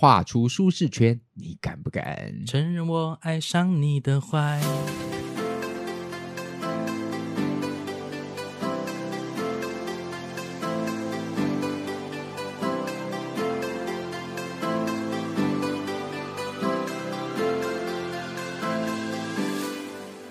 [0.00, 2.32] 画出舒适圈，你敢不敢？
[2.46, 4.58] 承认我爱上你的坏。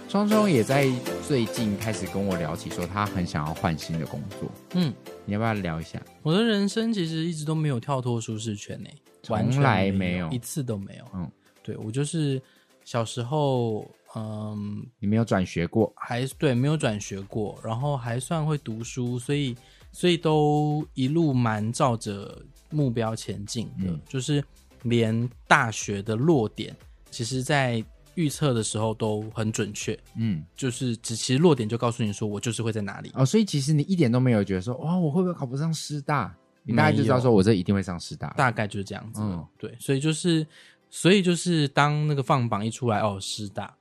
[0.07, 0.91] 双双也在
[1.27, 4.51] 最近开始跟我聊起，说他很想要换新的工作。
[4.73, 4.91] 嗯，
[5.25, 6.01] 你要不要聊一下？
[6.23, 8.81] 我的人生其实一直都没有跳脱舒适圈
[9.29, 11.05] 呢，从来没有，一次都没有。
[11.13, 11.31] 嗯，
[11.63, 12.41] 对，我就是
[12.83, 19.55] 小时候，嗯，你没有转学过，还对，没有转学过，然后还算会读书，所以
[19.91, 24.43] 所以都一路蛮照着目标前进的，嗯，就是
[24.83, 26.75] 连大学的落点，
[27.11, 27.83] 其实，在。
[28.15, 36.35] 预测的时候都很准确，嗯，就是只其实落点就告诉你说，我就是会在哪里哦，所以其实你一点都没有觉得说，哇，我会不会考不上师大？
[36.69, 40.45] 你大概就知道说我这一定会上师大，大概就是这样子，嗯，对，所以就是，
[40.89, 43.75] 所以就是当那个放榜一出来，哦，师大。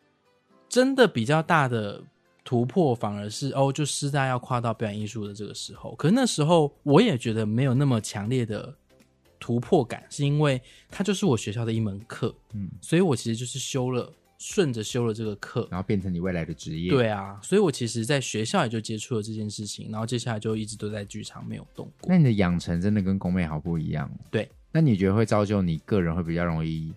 [0.69, 2.03] 真的比较大的
[2.45, 8.75] 突破，反而是哦，就师大要跨到表演艺术的这个时候，可是那时候我也觉得没有那么强烈的。
[9.41, 16.91] 突破感是因为它就是我学校的一门课，嗯，所以我其实就是修了，顺着修了这个课，然后变成你未来的职业。
[16.91, 22.09] 对啊，所以我其实在学校也就接触了这件事情，然后接下来就一直都在剧场没有动过。
[22.09, 24.11] 那你的养成真的跟宫妹好不一样。
[24.31, 26.95] 对，那你觉得会造就你个人会比较容易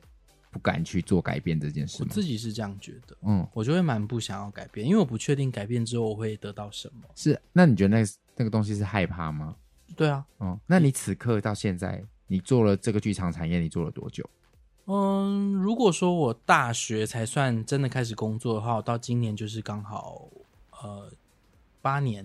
[0.52, 2.08] 不敢去做改变这件事吗？
[2.10, 7.02] 我自己是这样觉得，嗯，我就会蛮不想要改变，因为我不确定改变之后我会得到什么。
[7.16, 9.56] 是，那你觉得那那个东西是害怕吗？
[9.96, 12.04] 对啊，嗯，那你此刻到现在。
[12.28, 14.24] 你做了这个剧场产业，你做了多久？
[14.88, 20.28] 嗯，如果说我大学才算真的开始工作的话，我到今年就是刚好
[20.82, 21.10] 呃
[21.82, 22.24] 八年，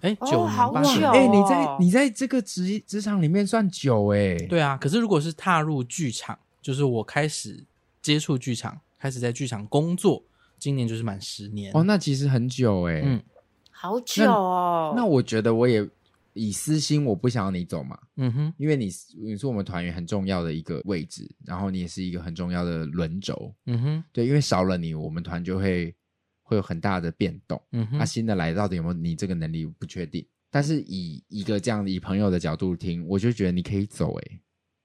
[0.00, 4.76] 哎、欸、九年八年，哎、哦欸、你在你在这个职职场里面算久哎、欸，对啊。
[4.76, 7.64] 可是如果是踏入剧场，就是我开始
[8.00, 10.22] 接触剧场，开始在剧场工作，
[10.58, 11.82] 今年就是满十年哦。
[11.82, 13.22] 那其实很久哎、欸，嗯，
[13.70, 14.92] 好久哦。
[14.94, 15.88] 那，那我觉得我也。
[16.34, 18.90] 以私心，我不想要你走嘛，嗯哼，因为你
[19.22, 25.94] 你是我们团员很重要的一个位置，然后你也是一个很重要的轮轴，嗯哼，对，因为少了你，我们团就会
[26.42, 34.40] 会有很大的变动，嗯哼，那、啊、新的来到底有没有你这个能力不确定，但是以一个这样以朋友的角度听，我就觉得你可以走、欸，诶，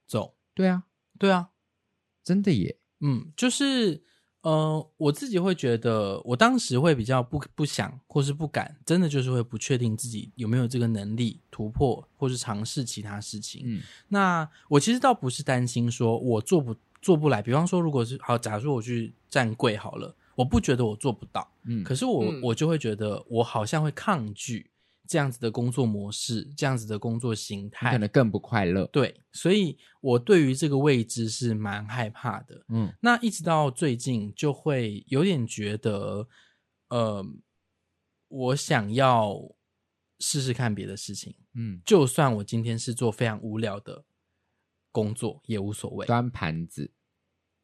[0.08, 0.84] 走，对啊，
[1.18, 1.50] 对啊，
[2.24, 4.04] 真的耶，嗯，就是。
[4.42, 13.62] 呃，我自己会觉得，我当时会比较不不想，或是不敢，真的就是会不确定自己有没有这个能力突破，或是尝试其他事情。
[13.66, 24.70] 嗯，那我其实倒不是担心说我做不做不来，比方说，如果是好，假如说我去站柜好了，我不觉得我做不到，嗯，可是我、嗯、我就会觉得我好像会抗拒。
[25.09, 28.86] 这样子的工作模式，这样子的工作形态，可能更不快乐。
[28.94, 32.64] 对，所以我对于这个未知是蛮害怕的。
[32.68, 36.28] 嗯，那一直到最近，就会有点觉得，
[36.90, 37.25] 呃，
[38.28, 39.36] 我想要
[40.20, 41.36] 试试看别的事情。
[41.56, 44.06] 嗯，就算我今天是做非常无聊的
[44.91, 46.06] 工作，也无所谓。
[46.06, 46.91] 端盘子，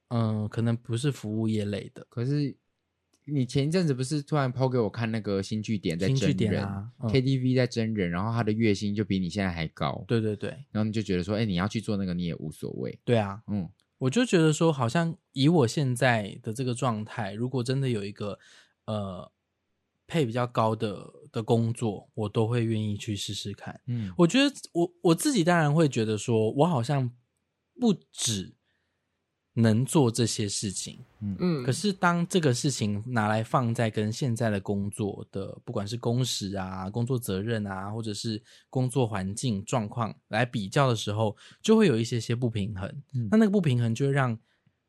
[0.07, 2.57] 嗯，可能不是服务业类的，可是。
[3.27, 10.03] 你前一阵子不是突然 po 给我看那个新据点在真人、啊嗯、KTV 在真人，然后他的月薪就比你现在还高。
[10.07, 12.99] 对对对，然后你就觉得说，哎、欸，你要去做那个你也无所谓。
[13.03, 18.37] 对啊，嗯，我就觉得说，好像以我现在的这个状态，如果真的有一个
[18.85, 19.31] 呃
[20.05, 23.81] 配比较高的的工作，我都会愿意去试试看。
[23.87, 27.11] 嗯，我觉得我我自己当然会觉得说，我好像
[27.79, 28.53] 不止。
[29.57, 42.89] 能做这些事情，嗯嗯，可是当这个事情拿来放在跟现在的工作的，不管是工时啊、工作责任啊，或者是工作环境状况来比较的时候，就会有一些些不平衡。
[43.13, 44.37] 嗯，那那个不平衡就会让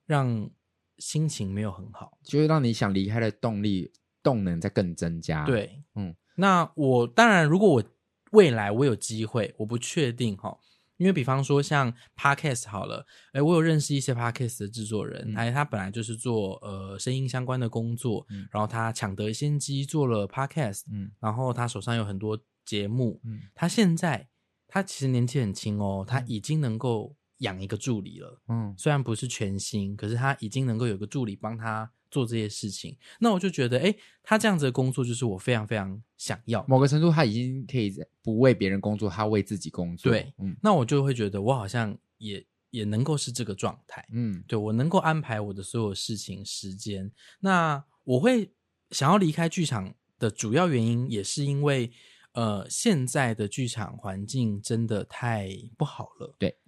[0.05, 0.51] 让
[0.99, 5.45] 心情没有很好，就会让你想离开的动力动能在更增加。
[5.45, 7.85] 对，嗯，那我当然，如果我
[8.33, 10.59] 未来我有机会，我不确定哈。
[10.99, 24.29] 因为比方说像 Podcast 好了，诶，我有认识一些 Podcast 的制作人，哎、嗯，他本来就是做呃声音相关的工作，嗯、然后他抢得先机做了 Podcast，嗯，然后他手上有很多节目，嗯，他现在
[24.67, 31.93] 他其实年纪很轻哦，他已经能够养一个助理了，嗯，虽然不是全新，可是他已经能够有个助理帮他。
[32.11, 36.65] 做这些事情，那我就觉得，哎，他这样子的工作就是我非常非常想要。
[36.69, 40.11] 某个程度，他已经可以不为别人工作，他为自己工作。
[40.11, 44.07] 对，嗯，那我就会觉得，我好像也也能够是这个状态。
[44.13, 47.11] 嗯，对，我能够安排我的所有事情时间。
[47.41, 48.53] 那我会
[48.91, 51.91] 想要离开剧场的主要原因，也是因为，
[52.33, 56.35] 呃，现在的剧场环境真的太不好了。
[56.39, 56.59] 对。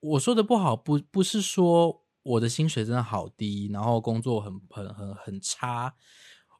[0.00, 5.94] 我说的不好，不不是说我的薪水真的好低，然后工作很很很很差。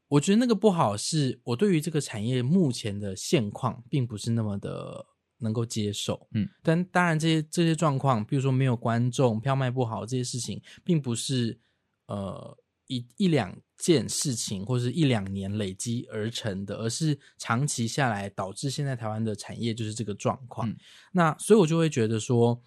[0.09, 5.07] 我觉得那个不好，是我对于这个产业目前的现况，并不是那么的
[5.39, 6.29] 能够接受。
[6.33, 11.59] 嗯，但当然这些这些状况，比如说没有观众、票卖不好这些事情，并不是
[12.07, 12.57] 呃
[12.87, 20.69] 一一两件事情或是一两年累积而成的，而是长期下来导致现在台湾的产业就是这个状况。
[20.69, 20.77] 嗯，
[21.13, 22.63] 那所以我就会觉得说。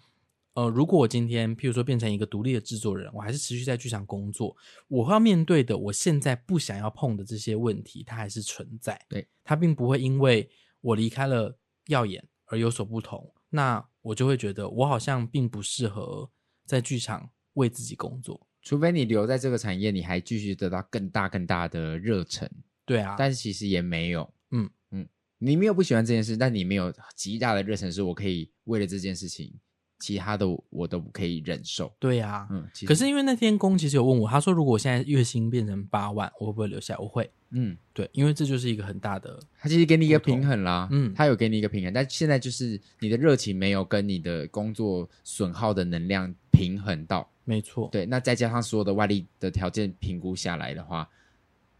[0.58, 4.56] 呃，如果我今天譬如说变成一个独立的制作人，我还是持续在剧场工作，
[4.88, 9.00] 我要面对的我现在不想要碰的这些问题，它还是存在。
[9.08, 10.50] 对，它并不会因为
[10.80, 11.56] 我离开了
[11.86, 13.32] 耀眼而有所不同。
[13.50, 16.28] 那我就会觉得我好像并不适合
[16.66, 22.50] 在剧场为自己工作，除非你留在这个产业，你还继续得到更大更大的热忱。
[22.84, 25.08] 对啊，但是其实也没有，嗯嗯，
[25.38, 29.54] 你没有不喜欢这件事，但你没有极大的热忱，是我可以为了这件事情。
[29.98, 31.92] 其他的我都不可以忍受。
[31.98, 37.00] 对呀、啊，嗯，可是因为那天公其实有问我，他说如果我现在月薪变成八万，我会不会留下来？
[37.00, 51.08] 我会，嗯，对，因为这就是一个很大的，他其实给你一个平衡啦，嗯，他有给你一个平衡，但现在就是你的热情没有跟你的工作损耗的能量平衡到，没错，对，那再加上所有的外力的条件评估下来的话。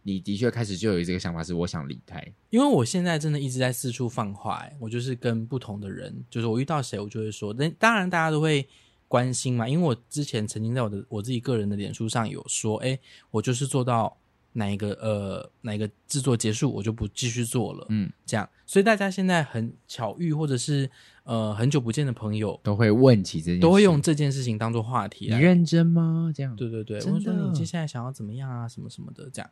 [0.03, 8.67] 你的确开始就有这个想法，是我想离开，因为我现在真的一直在四处放话，我就是跟不同的人，就是我遇到谁，我就会说，那当然大家都会
[9.07, 12.97] 关心嘛，因为我之前曾经在我的我自己个人的脸书上有说，哎，
[13.29, 14.17] 我就是做到
[14.53, 20.89] 哪一个呃哪一个制作结束，我就不继续做了，嗯，这样，所以大家现在很巧遇，或者是
[21.23, 26.31] 呃很久不见的朋友，都会问起这件事，都会用这件事情当做话题，你认真吗？
[26.33, 29.49] 这样，对对对，我会说你接下来想要怎么样啊，什么什么的，这样。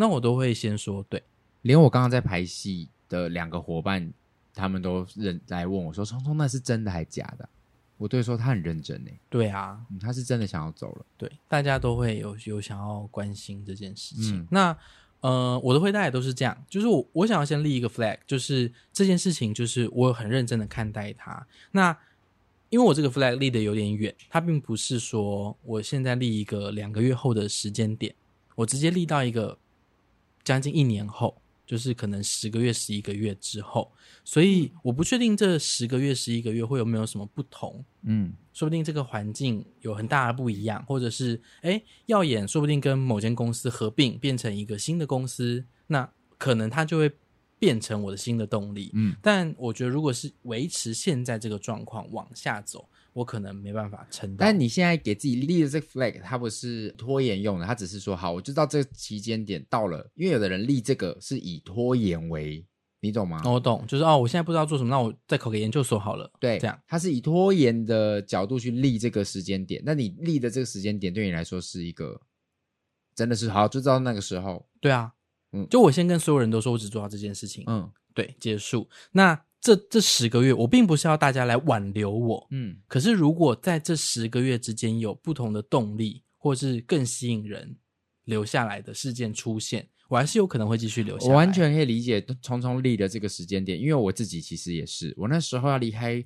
[0.00, 1.22] 那我都会先说对，
[1.60, 4.10] 连我刚刚在排戏的两个伙伴，
[4.54, 7.46] 他们都认来问我说：“聪聪，那是真的还假的？”
[7.98, 9.10] 我对说他很认真呢。
[9.28, 11.04] 对啊，嗯，他是真的想要走了。
[11.18, 14.38] 对，大家都会有有想要关心这件事情。
[14.40, 14.74] 嗯，那
[15.20, 21.46] 呃，我的回答也都是这样，就是我我想要先立一个 flag，就是这件事情就是我很认真的看待它。
[21.72, 21.94] 那
[22.70, 28.14] 因为我这个 flag 立的有点远，它并不是说我现在立一个两个月后的时间点，
[28.54, 29.58] 我直接立到一个。
[30.44, 33.92] 将近一年后，就是可能十个月、十一个月之后，
[34.24, 37.84] 所以我不确定这十个月、十一个月会有没有什么不同。
[38.02, 47.12] 嗯，说不定这个环境有很大的不一样，或者是哎，耀眼说不定跟某间公司合并变成一个新的公司，那可能它就会
[47.58, 48.90] 变成我的新的动力。
[48.94, 52.88] 嗯，但我觉得如果是维持现在这个状况往下走。
[53.12, 54.36] 我可能没办法撑。
[54.36, 60.10] 但你现在给自己立的这个 flag，它不是拖延用的，它只是说好，我就到这个期间点到了。
[60.14, 62.64] 因为有的人立这个是以拖延为，
[63.00, 63.42] 你懂吗？
[63.44, 66.30] 我懂，就是哦，我现在不知道做什么，那我再考个研究所好了。
[66.38, 69.82] 对，这样，它是以拖延的角度去立这个时间点。
[69.84, 72.20] 那你立的这个时间点对你来说是一个，
[73.14, 74.66] 真的是好，就知道那个时候。
[74.80, 75.12] 对啊，
[75.52, 77.64] 嗯，就我先跟所有人都说，我只做到这件事情。
[77.66, 78.88] 嗯，对，结束。
[79.12, 79.42] 那。
[79.60, 87.76] 这这十个月，我并不是要大家来挽留我，嗯，可是如果在这十个月之间有不同的动力，或是更吸引人
[88.24, 91.30] 留下来的事件出现，我还是有可能会继续留下来。
[91.30, 96.24] 我完全可以理解聪聪立的这个时间点，因为我自己其实也是，我那时候要离开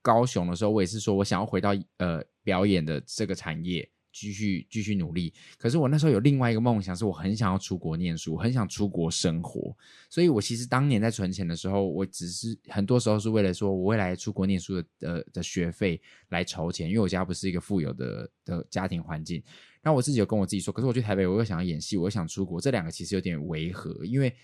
[0.00, 3.90] 高雄的时候，我也是说我想要回到呃表演的这个产业。
[4.12, 9.76] 继续继续努力，可是我那时候有另外一个梦想，是我很想要出国念书，很想出国生活。
[10.10, 16.00] 所以我其实当年在存钱的时候，我只是很多时候是为了说我未来出国念书的呃的学费
[16.30, 19.42] 来筹钱，因为我家不是一个富有的的家庭环境。
[19.82, 24.34] 然后我自己有跟我自己说，可是我去台北，我又想要演戏，我又想出国，这两个其实有点违和，因为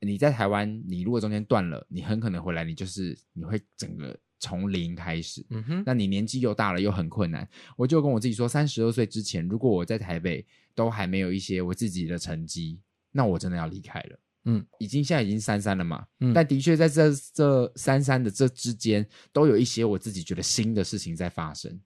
[0.00, 4.18] 你在台湾，你如果中间断了，你很可能回来，你就是你会整个。
[4.44, 7.48] 从零开始，嗯哼，那你年纪又大了，又很困难。
[7.78, 12.78] 我就跟我自己说，三十二岁之前，如果我在台北都还没有一些我自己的成绩，
[13.10, 14.18] 那我真的要离开了。
[14.44, 21.80] 嗯，已经现在已经三三了嘛，嗯，但的确在这这三三的这之间，都有一些我自己觉得新的事情在发生。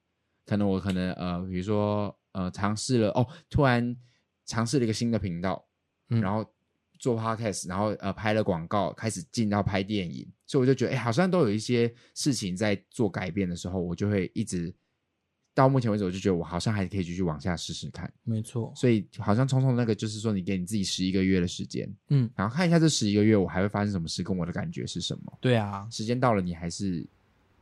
[0.44, 3.96] 可能我可能呃，比如说呃，尝试了哦，突然
[4.46, 5.64] 尝试了一个新的频道，
[6.10, 6.44] 嗯，然后。
[6.98, 14.74] 做 podcast，然后呃拍了广告，开始进到拍电影，所以我就觉得，哎，好像都有一些事情在做改变的时候，我就会一直
[15.54, 18.12] 到目前为止，我就觉得我好像还可以继续往下试试看。
[18.22, 25.38] 没错，所以好像聪聪那个就是说，你给你自己十一个月的时间，嗯，然后看一下这十一个月我还会发生什么事，跟我的感觉是什么？
[25.40, 27.04] 对啊，时间到了，你还是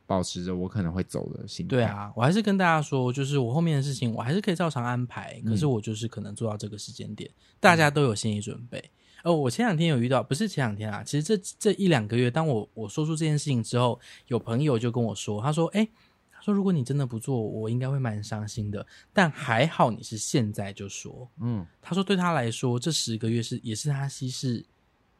[0.05, 1.69] 保持着我可能会走的心态。
[1.69, 8.83] 对啊，我还是跟大家说，就是我后面的事情我还是可以照常安排，可是我就是可能做到这个时间点，嗯，大家都有心理准备。
[9.27, 15.85] 哦，我前两天有遇到，不是前两天啊，其实这这一两个月，当我我说出这件事情之后，有朋友就跟我说，他说：“哎，
[16.31, 18.87] 他说如果你真的不做，我应该会蛮伤心的。
[19.11, 24.63] 但还好你是现在就说，嗯，他说对他来说这十个月是也是他稀释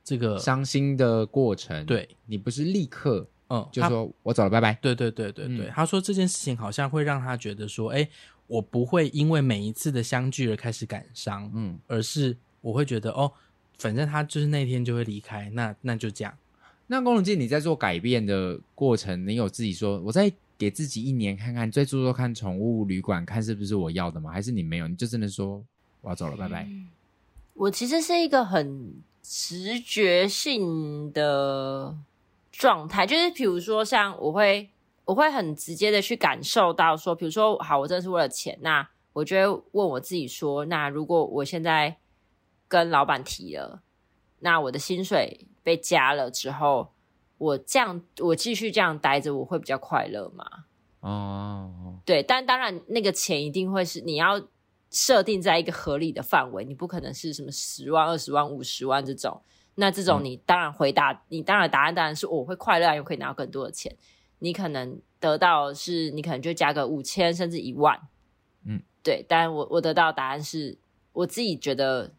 [0.05, 1.85] 这个伤心的过程。
[1.85, 4.73] 对，你不是立刻，嗯，就说我走了，拜拜。
[4.81, 8.07] 对对对对对，他说这件事情好像会让他觉得说，哎，
[8.47, 13.29] 我不会因为每一次的相聚而开始感伤，嗯，而是我会觉得哦。
[13.77, 16.33] 反正他就是那天就会离开，那那就这样。
[16.87, 24.31] 那龚龙静，你在做改变的过程，你有自己说，我再给自己一年看看，再做做看宠物旅馆，看是不是我要的吗？
[24.31, 25.61] 还是你没有，你就真的说
[26.01, 26.67] 我要走了，拜拜。
[27.53, 31.95] 我其实是一个很直觉性的
[32.51, 34.69] 状态，就是比如说像我会，
[35.05, 41.97] 我会很直接的去感受到说，比如说好，我真的是为了钱，那我就会问我自己说，那如果我现在。
[42.67, 43.81] 跟老板提了，
[44.39, 46.91] 那我的薪水被加了之后，
[47.37, 50.45] 我这样我继续这样待着，我会比较快乐吗？
[50.99, 54.41] 哦，对，但当然那个钱一定会是你要
[54.91, 59.41] 设定在一个合理的范围，你不可能是什么十万、二十万、五十万这种。
[59.75, 63.95] 那这种你当然回答，嗯、你当然答案当然是我会快乐，又可以拿到更多的钱。
[64.39, 67.99] 你可能得到是你可能就加个五千甚至一万，
[68.65, 69.25] 嗯，对。
[69.27, 70.77] 但我我得到答案是
[71.13, 72.11] 我自己觉得。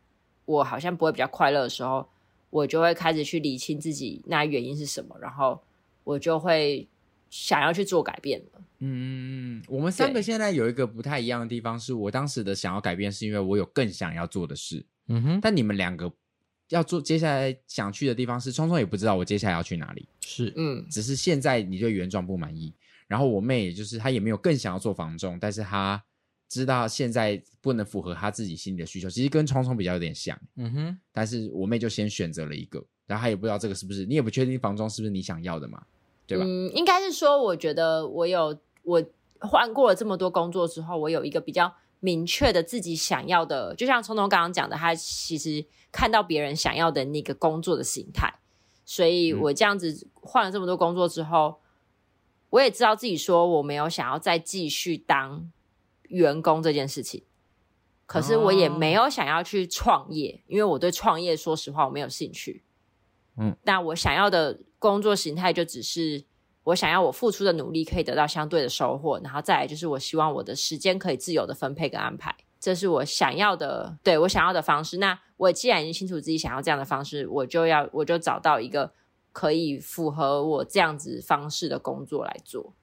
[0.48, 2.08] 我好像不会比较快乐的时候，
[2.48, 5.60] 我就会开始去理清自己那原因是什么，然后
[6.04, 6.88] 我就会
[7.28, 8.62] 想要去做改变了。
[8.78, 14.82] 嗯，我们三个现在有一个不太一样的地方，是我当时的想要改变，是因为我有更想要做的事。
[15.08, 16.10] 嗯哼，但你们两个
[16.70, 20.08] 要做接下来想去的地方是，聪聪也不知道我接下来要去哪里。
[20.22, 22.72] 是，嗯，只是现在你对原状不满意，
[23.06, 26.02] 然后我妹也就是她也没有更想要做房仲，但是她。
[26.48, 30.98] 知道现在不能符合他自己心里的需求，其实跟聪聪比较有点像，嗯哼。
[31.12, 35.84] 但是我妹就先选择了一个，然后她也不知道这个是不是，你也不确定房仲是不是你想要的嘛，
[36.26, 36.44] 对吧？
[36.46, 39.04] 嗯，应该是说，我觉得我有我
[39.40, 45.62] 换过了这么多工作之后，我有一个比较明确的自己想要的，就像聪聪刚刚讲的，他其实
[45.92, 48.32] 看到别人想要的那个工作的形态，
[48.86, 51.60] 所以我这样子换了这么多工作之后，
[52.48, 55.50] 我也知道自己说我没有想要再继续当。
[56.08, 57.22] 员工这件事情，
[58.06, 62.64] 可是我也没有想要去创业，哦、因为我对创业说实话我没有兴趣。
[63.36, 66.24] 嗯，那我想要的工作形态就只是
[66.64, 74.98] 我想要我付出的努力可以得到相对的收获，然后再来就是我希望我的时间可以自由的分配跟安排，这是我想要的，对，我想要的方式。
[74.98, 78.92] 那我既然已经清楚自己想要这样的方式，我就要我就找到一个
[79.32, 82.74] 可以符合我这样子方式的工作来做。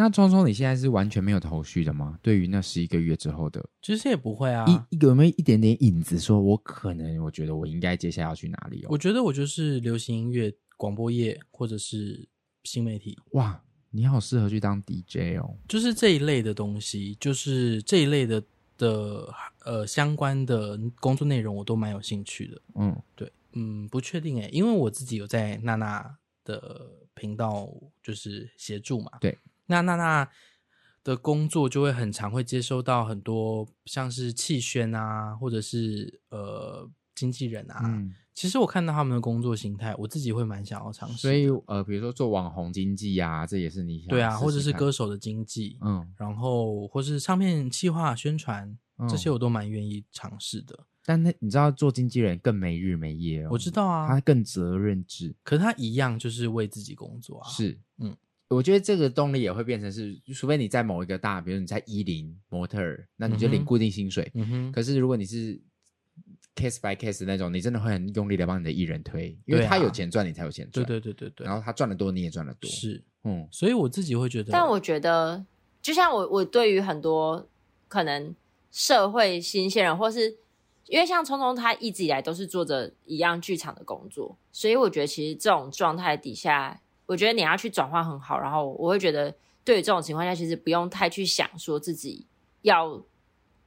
[0.00, 2.16] 那聪聪，你现在是完全没有头绪的吗？
[2.22, 4.64] 对于那十一个月之后的，其实也不会啊。
[4.68, 8.86] 一有没有一点点影子，说我可能，我觉得我应该接下来要去哪里哦？
[8.90, 12.28] 我觉得我就是流行音乐广播业，或者是
[12.62, 13.18] 新媒体。
[13.32, 15.56] 哇，你好适合去当 DJ 哦！
[15.66, 18.40] 就是这一类的东西，就是这一类的
[18.76, 22.62] 的呃相关的工作内容，我都蛮有兴趣的。
[22.76, 27.68] 嗯，对，嗯，不确定哎，因为我自己有在娜娜的频道
[28.00, 29.10] 就是协助嘛。
[29.20, 29.36] 对。
[29.68, 30.28] 那娜娜
[31.04, 37.80] 的工作就会很常会接收到很多像是气宣啊，或者是呃经纪人啊。
[37.84, 41.16] 嗯，其实我看到他们的工作形态，我自己会蛮想要尝试。
[41.16, 44.08] 所以呃，比如说做网红经济啊，这也是你想。
[44.08, 50.86] 对啊，或者是歌手的经济，嗯，然后或是唱片企划宣传，嗯，这些我都蛮愿意尝试的。
[51.04, 53.48] 但那你知道做经纪人更没日没夜哦？
[53.52, 57.48] 我知道啊，他更责任制，可是他一样就是为自己工作啊。
[57.48, 57.82] 是，嗯。
[58.48, 64.30] 我觉得这个动力也会变成是，除非你在某一个大，比如你在一零模特儿，那你就领固定薪水。
[64.34, 64.72] 嗯哼。
[64.72, 65.60] 可是如果你是
[66.56, 70.86] case by case 那种，你真的会很用力的帮你的艺人推，因为他有钱赚，你才有钱赚。
[70.86, 71.46] 对对对对对。
[71.46, 72.70] 然后他赚的多，你也赚的多。
[72.70, 73.46] 是，嗯。
[73.52, 75.44] 所以我自己会觉得，但我觉得，
[75.82, 77.46] 就像我，我对于很多
[77.86, 78.34] 可能
[78.72, 80.38] 社会新鲜人，或是
[80.86, 86.80] 因为像聪聪，他一直以来都是做着一样剧场的工作，所以我觉得其实这种状态底下。
[87.08, 89.34] 我觉得你要去转换很好，然后我会觉得，
[89.64, 92.26] 对于这种情况下，其实不用太去想说自己
[92.60, 93.02] 要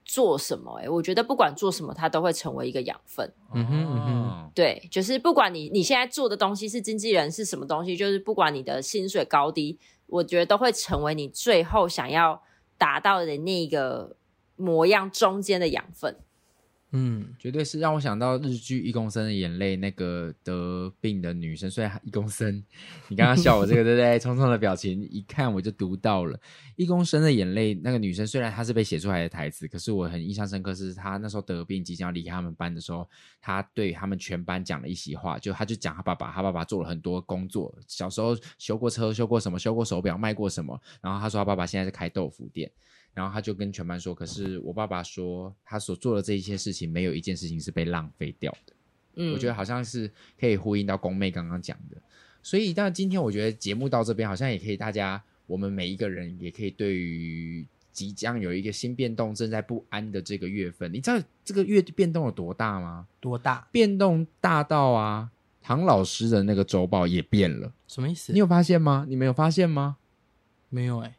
[0.05, 0.79] 做什么。
[0.79, 3.33] 哎，我觉得不管做什么，它都会成为一个养分。
[3.55, 12.43] 嗯哼，嗯哼，对，就是不管你你现在做的东西是经纪人是什么东西，就是不管你的薪水高低，我觉得都会成为你最后想要
[12.77, 14.15] 达到的那个
[14.55, 16.15] 模样中间的养分。
[16.93, 21.71] 嗯，绝对是让我想到日剧《一公升的眼泪》那个得病的女生。
[21.71, 22.61] 虽然一公升，
[23.07, 24.19] 你刚刚笑我这个 对不对？
[24.19, 26.37] 匆匆的表情一看我就读到了
[26.75, 33.07] 《一公升的眼泪》那个女生，虽然她是被写出来的台词，可是我很印象深刻，是她那时候得病即将要离开他们班的时候，
[33.39, 42.69] 她对他们全班讲了一席话，就她就讲她爸爸，她爸爸做了很多工作，小时候修过车，修过什么，修过手表，卖过什么，然后她说她爸爸现在是开豆腐店。
[43.13, 48.73] 然后他就跟全班说：“可是我爸爸说，他所做的这一些事情，没有一件事情是被浪费掉的。”
[49.15, 51.97] 嗯，我觉得好像是可以呼应到宫妹刚刚讲的。
[52.41, 63.05] 所以，但今天我觉得节目到这边，好像也可以大家，我们每一个人也可以对于即将有一个新变动、正在不安的这个月份，你知道这个月变动有多大吗？
[63.19, 63.67] 多大？
[63.71, 65.29] 变动大到啊，
[65.61, 67.73] 唐老师的那个周报也变了。
[67.87, 68.31] 什么意思？
[68.31, 69.05] 你有发现吗？
[69.09, 69.97] 你没有发现吗？
[70.69, 71.15] 没有哎、欸。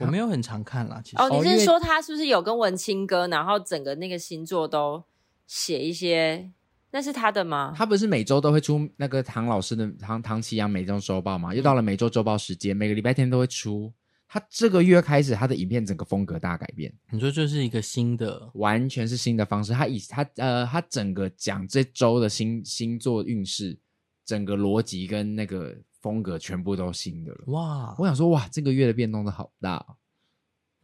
[0.00, 1.16] 我没有很常看啦，其实。
[1.18, 5.04] 哦，你是说他是不是有跟文青哥，然后整个那个星座都
[5.46, 6.50] 写一些？
[6.90, 7.72] 那是他的吗？
[7.76, 11.54] 他不是每周都会出那个唐老师的唐唐奇阳每周周报吗？
[11.54, 13.92] 又到了每周周报时间，每个礼拜天都会出。
[14.26, 16.92] 他这个月开始，他的影片整个风格大改变。
[17.10, 19.72] 你说这是一个新的，完全是新的方式。
[19.72, 23.78] 他以他呃，他整个讲这周的星星座运势，
[24.24, 25.76] 整个逻辑跟那个。
[26.00, 27.94] 风格全部都新的了哇！
[27.98, 29.96] 我想说哇，这个月的变动都好大哦。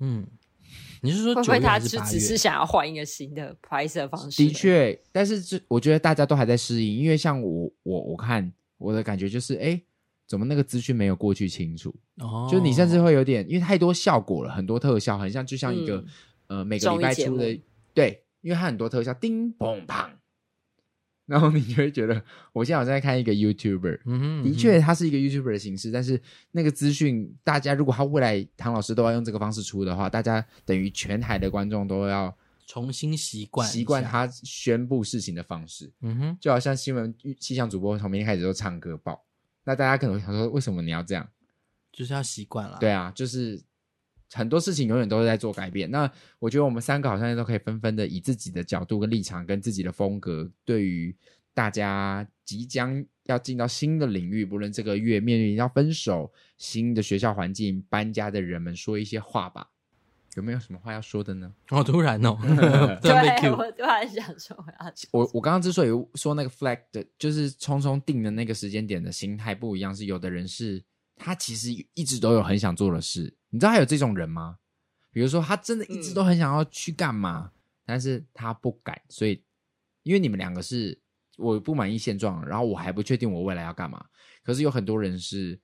[0.00, 0.26] 嗯，
[1.00, 4.36] 你是说会不会他是只是想要换一个新的拍摄方式？
[4.36, 9.80] 的确，但是这我觉得大家都还在适应，因为像我我我看我的感觉就是，哎，
[10.26, 11.94] 怎么那个资讯没有过去清楚？
[12.18, 15.96] 哦，就你甚至会有点，因为太多效果了，很多特效，很像就像一个、
[16.48, 17.58] 嗯、呃每个礼拜出的
[17.94, 20.10] 对，因为它很多特效，叮嘣砰。
[21.26, 26.20] 然后你就会觉得，我现在好像在看一个 YouTuber，的确，他是一个 YouTuber 的形式，但是
[26.52, 32.32] 那个资讯，大家如果他未来唐老师都要用这个方式出的话，大家等于全台的观众都要
[32.66, 39.24] 重新习惯习惯他宣布事情的方式，嗯哼，就好像新闻气象主播从明天开始都唱歌报，
[39.64, 41.28] 那大家可能会想说，为什么你要这样？
[41.92, 43.60] 就是要习惯了，对啊，就是。
[44.32, 45.90] 很多事情永远都是在做改变。
[45.90, 51.14] 那我觉得我们三个好像都可以纷纷的以自己的角度跟立场，跟自己的风格，对于
[51.54, 59.70] 大家即将要进到新的领域，不论这个月面临要分手、新的学校环境、搬家的人们，说一些话吧。
[60.34, 61.50] 有没有什么话要说的呢？
[61.68, 62.36] 好突然哦，
[63.00, 64.92] 对，我突然想说我要。
[65.12, 70.84] 我我刚刚之所以说那个 flag 的，就是匆匆定的那个时间点的心态不一样，是有的人是
[71.16, 73.32] 他其实一直都有很想做的事。
[73.56, 74.58] 你知道还有这种人吗？
[75.10, 79.00] 比如说，他真的一直都很想要去干嘛，嗯、但是他不敢。
[79.08, 79.42] 所以，
[80.02, 80.98] 因为你们两个是
[81.38, 84.04] 我不满意现状，然后我还不确定我未来要干嘛。
[84.44, 85.58] 可是有很多人是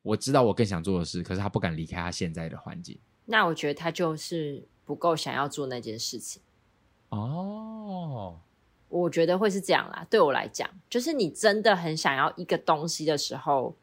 [0.00, 2.98] 我知道我更想做的事，可是他不敢离开他现在的环境。
[3.26, 6.40] 那我觉得他就是不够想要做那件事情。
[7.10, 8.40] 哦，
[8.88, 10.06] 我觉得会是这样啦。
[10.08, 13.76] 对我来讲，就是你真的很想要一个东西的时候。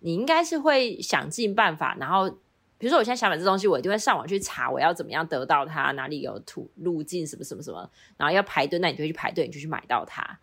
[0.00, 2.28] 你应该是会想尽办法，然后
[2.78, 10.38] 比如说我现在想买这东西，我一定会上网去查我要怎么样得到它，哪里有途路径，什么什么什么，然后要排队，那你就会去排队，你就去买到它。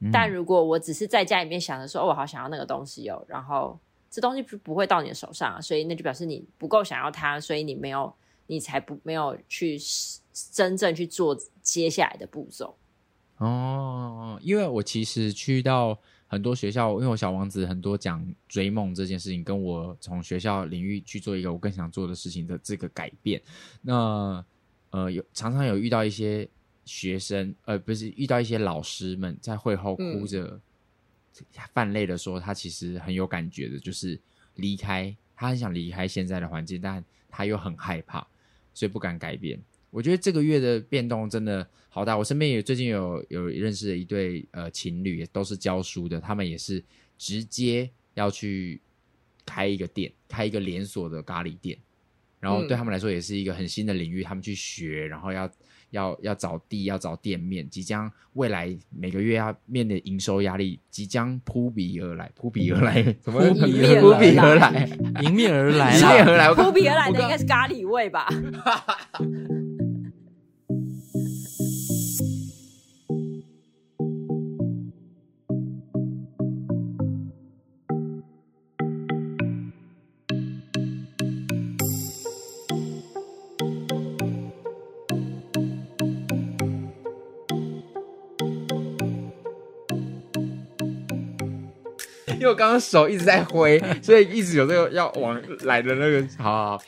[0.00, 0.10] 嗯。
[0.12, 3.78] 但如果我只是在家里面想着说，哦，我好想要那个东西哦，然后
[4.10, 8.12] 这东西不不会到你的手上，所以那就表示你不够想要它，所以你没有，
[8.48, 9.78] 你才不没有去
[10.52, 12.76] 真正去做接下来的步骤。
[13.38, 15.98] 哦，因为我其实去到。
[16.30, 23.42] 很多学校，因为我小王子很多讲追梦这件事情，跟我从学校领域去做一个我更想做的事情的这个改变。
[23.82, 24.44] 那
[24.90, 26.48] 呃，有常常有遇到一些
[26.84, 30.60] 学生，呃，不是遇到一些老师们在会后哭着
[31.74, 34.16] 泛泪的说，他其实很有感觉的，就是
[34.54, 38.24] 离开，他很想离开现在的环境，但他又很害怕，
[38.72, 39.60] 所以不敢改变。
[39.90, 42.16] 我觉得这个月的变动真的好大。
[42.16, 46.82] 我身边也最近有有认识的一对呃情侣，也都是教书的，他们也是
[47.18, 48.80] 直接要去
[49.44, 51.76] 开一个店，开一个连锁的咖喱店。
[52.38, 55.50] 然后对他们来说也是一个很新的领域，他们去学，然后要
[55.90, 63.66] 要要找地，要找店面，即将未来每个月要面临营收压力，即将扑鼻而来，扑鼻而来， 怎么扑
[64.18, 64.88] 鼻而来？
[65.20, 68.26] 迎面而来，迎面而来，扑鼻而来的应该是咖喱味吧？
[92.40, 96.26] 因为我刚刚手一直在挥， 所以一直有这个要往来的那个。
[96.38, 96.84] 好好好，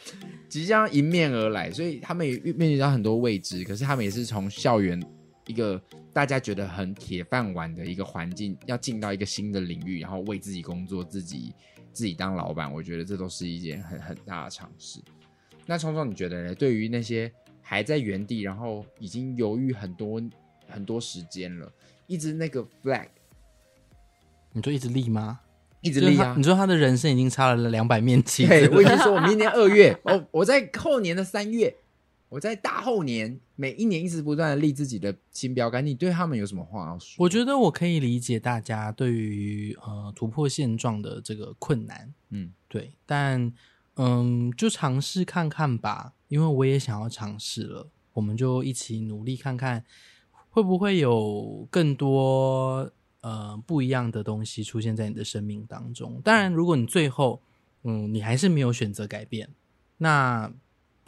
[0.49, 3.63] 即将迎面而来，所以他们也面临到很多未知。
[3.63, 4.99] 可是他们也是从校园
[5.47, 5.79] 一个
[6.11, 11.53] 大家觉得很铁饭碗的一个环境，要进到一个新的领域，然后为自己工作，自己
[11.93, 12.73] 自己当老板。
[12.73, 15.01] 我觉得这都是一件很很大的尝试。
[15.67, 16.55] 那聪聪，你觉得呢？
[16.55, 20.19] 对于那些还在原地，然后已经犹豫很多
[20.67, 21.71] 很多时间了，
[22.07, 23.09] 一直那个 flag，
[24.53, 25.41] 你就一直立吗？
[25.81, 26.33] 一直立啊！
[26.37, 28.47] 你说他的人生已经差了两百面旗。
[28.47, 31.75] 对，我已经说我明年二月， 哦，我在后年的三月，
[32.29, 35.85] 我在大后年，每一年一直不断的立自己的新标杆。
[35.85, 37.25] 你对他们有什么话要说？
[37.25, 43.53] 我觉得我可以理解大家对于呃突破现状的这个困难，嗯，对，但
[43.97, 49.85] 嗯，就尝试看看吧，因为我也想要尝试了，我们就一起努力看看，
[50.49, 52.89] 会不会有更多。
[53.23, 56.21] 呃，不一样的东西出现在你的生命当中。
[56.23, 57.41] 当然，如果你最后，
[57.85, 59.49] 嗯，你还是没有选择改变，
[59.99, 60.53] 那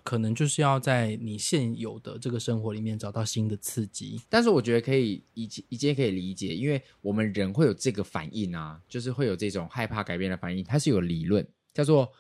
[0.03, 4.21] 可能就是要在你现有的这个生活里面找到新的刺激。
[4.29, 10.63] 但是，我觉得可以一一切可以理解，因为我们人会有这个反应啊，就是会有这种害怕改变的反应。
[10.63, 12.13] 它是有理论，叫做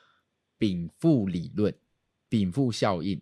[0.59, 1.75] 禀赋理论、
[2.29, 3.21] 禀赋效应。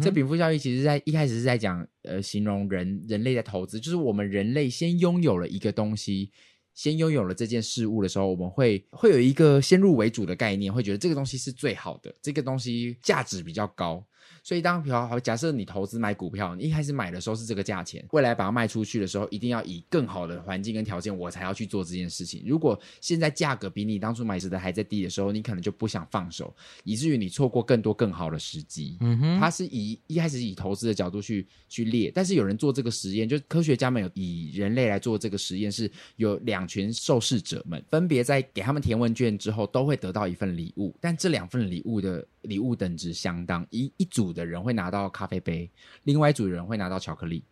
[0.00, 6.30] 这禀赋效应其实在一开始是在讲，呃，形容人人类在投资，就是我们人类先拥有了一个东西，
[6.72, 14.06] 先拥有了这件事物的时候，我们会会有一个先入为主的概念，会觉得这个东西是最好的，这个东西价值比较高。
[14.42, 22.42] 所以当比如好，假设你投资买股票，你一开始买的时候是这个价钱，未来把它卖出去的时候，一定要以更好的环境跟条件，我才要去做这件事情。
[22.46, 26.54] 如果现在价格比你当初买时的还在低的时候，你可能就不想放手，
[26.84, 28.96] 以至于你错过更多更好的时机。
[29.00, 45.68] 嗯哼，它是以一开始以投资的角度去去列，但是有人做这个实验，就科学家们有以人类来做这个实验，是有两群受试者们分别在给他们填问卷之后，都会得到一份礼物，但这两份礼物的礼物等值相当，一一组的人会拿到咖啡杯，
[46.04, 47.42] 另外一组人会拿到巧克力。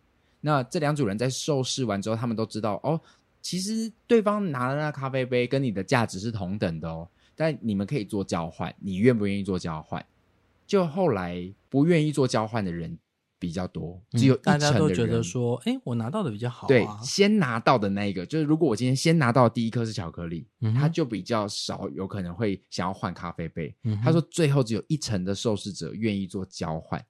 [0.40, 3.00] 那这两组人在受试完之后，他们都知道哦，
[3.42, 10.04] 其实对方拿的那咖啡杯跟你的价值是同等的哦，但你们可以做交换，你愿不愿意做交换？
[10.66, 12.96] 就后来不愿意做交换的人
[13.40, 16.68] 比较多，只有一成的人、嗯、大家都觉得说，哎，我拿到的比较好、啊。
[16.68, 23.74] 对，先拿到的那一个，就是如果我今天先拿到的第一颗是巧克力，嗯、他就比较少有可能会想要换咖啡杯。
[23.84, 27.02] 嗯、他说，最后只有一成的受试者愿意做交换，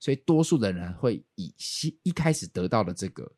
[0.00, 3.30] 所以多数的人会以先一开始得到的这个，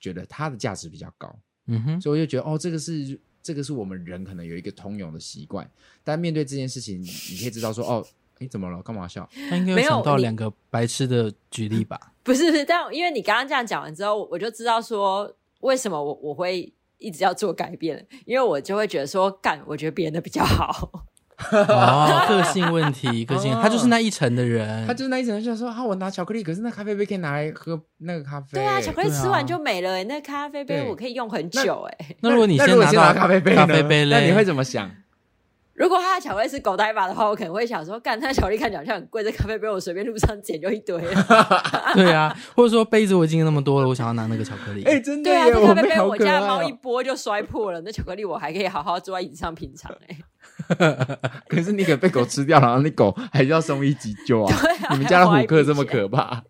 [0.00, 1.38] 觉得它的价值比较高。
[1.66, 5.70] 嗯哼，所以我就觉得，哦，这个是这个是我们人可能有一个通用的习惯，
[6.02, 8.04] 但面对这件事情，你可以知道说，哦。
[8.40, 8.82] 你怎么了？
[8.82, 9.28] 干嘛笑？
[9.50, 12.00] 他应该会想到两个白痴的举例吧？
[12.24, 20.90] 不是不是，但因为你刚刚这样讲完之后，我就知道说为什么我我会一直要做改变，因为我就会觉得说，干，我觉得别人的比较好。
[21.52, 28.48] 哦， 个性问题，个性，他就是那一层的人，他就是那一层人，就说啊，我拿巧克力，可是那咖啡杯可以拿来喝那个咖啡。
[28.54, 32.16] 对啊，巧克力吃完就没了，那咖啡杯我可以用很久哎。
[32.20, 34.90] 那如果你先拿到咖啡杯，咖啡杯，那你会怎么想？
[35.80, 41.00] 如果他的巧克力是狗呆吧的话，我可能会想说，干，他的巧克力看起来好像很贵，这咖啡杯我随便路上捡就一堆。
[41.96, 44.84] 对啊，或者说杯子我已经那么多了，我想要拿那个巧克力。
[44.84, 45.30] 哎、欸，真的。
[45.30, 49.90] 对啊，这咖啡杯我家的猫一拨就摔破了，那巧克力我还可以好好坐在椅子上品尝。
[50.06, 50.18] 哎，
[51.48, 54.54] 可是你可被狗吃掉了，然后那狗还是要送医急救啊！
[54.84, 56.42] 啊你们家的虎克这么可怕。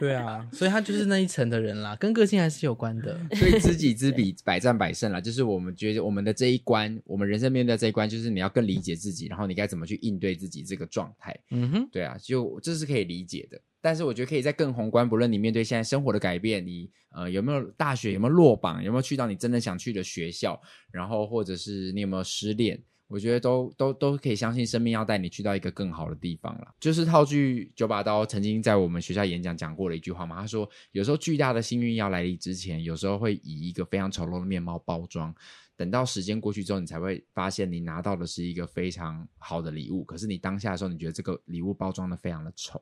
[0.02, 3.20] 对啊，所以他就是那一层的人啦，跟个性还是有关的。
[3.36, 5.20] 所以知己知彼，百战百胜啦。
[5.20, 11.38] 就是我们觉得我们的这一关，我们人生面对的这一关，就是你要更理解自己，然后你该怎么去应对自己这个状态。
[11.50, 13.60] 嗯哼，对啊，就这是可以理解的。
[13.82, 20.58] 但是我觉得可以在更宏观，不论你面对现在生活的改变，你呃有没有大学有没有落榜，有没有去到你真的想去的学校，
[20.90, 22.82] 然后或者是你有没有失恋。
[23.10, 26.74] 我觉得都都都可以相信，生命要带你去到一个更好的地方了。
[26.78, 35.34] 就是套句九把刀曾经在我们学校演讲讲过的一句话嘛，他说：“有时候巨大的幸运要来临之前，有时候会以一个非常丑陋的面貌包装。
[35.76, 40.04] 等到时间过去之后，你才会发现你拿到的是一个非常好的礼物。
[40.04, 42.80] 可是你当下的时候，你觉得这个礼物包装的非常的丑。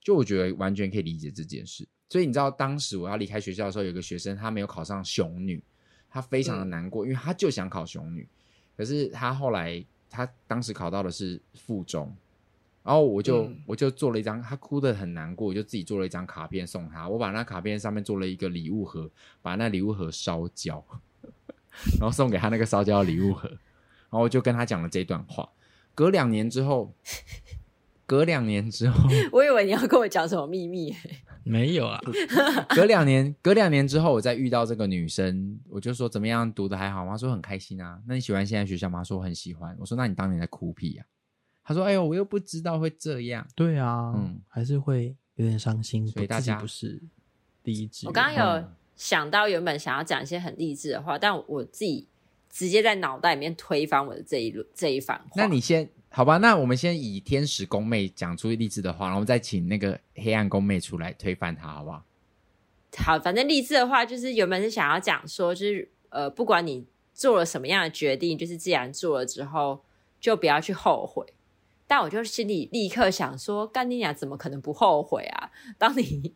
[0.00, 1.86] 就我觉得完全可以理解这件事。
[2.08, 5.62] 所以你知道，当时我要离开学校的时候，有个学生他没有考上雄女，
[6.08, 8.26] 他非常的难过，因为他就想考雄女。”
[8.76, 12.14] 可是他后来，他当时考到的是附中，
[12.84, 17.08] 然后我就、嗯、我就做了一张，他哭得很难过，我就自己做了一张卡片送他。
[17.08, 19.10] 我把那卡片上面做了一个礼物盒，
[19.42, 20.84] 把那礼物盒烧焦，
[21.98, 23.48] 然后送给他那个烧焦的礼物盒。
[23.48, 25.48] 然后我就跟他讲了这段话。
[25.94, 26.92] 隔两年之后，
[28.06, 30.94] 隔两年之后， 我以为你要跟我讲什么秘密。
[31.42, 32.00] 没有啊，
[32.74, 37.12] 隔两年，隔两年之后，我再遇到这个女生，我就说怎么样，读的还好吗？
[37.12, 38.00] 她说很开心啊。
[38.06, 39.04] 那你喜欢现在学校吗？
[39.04, 39.76] 说很喜欢。
[39.78, 41.04] 我说那你当年在哭屁呀？
[41.68, 46.06] 他说：“哎呦，我又不知道会这样。”对啊，嗯，还是会有点伤心。
[46.06, 47.02] 所以大家不是
[47.64, 48.06] 第一志。
[48.06, 52.06] 我刚刚有想到原本想要讲一些很励志的话，但我自己
[52.48, 55.26] 直接在脑袋里面推翻我的这一轮这一番话。
[55.34, 56.38] 那你先好吧？
[56.38, 62.02] 那我们先以天使宫妹讲出励志的话，然后再请那个黑暗宫妹出来推翻她，好不好？
[62.96, 69.84] 好，反正励志的话就是原本是想要讲说，就是呃，不管你做了什么样的决定，就是既然做了之后，
[70.18, 71.34] 就不要去后悔。
[71.86, 75.50] 但我就心里立刻想说，干你娘怎么可能不后悔啊？
[75.76, 76.32] 当你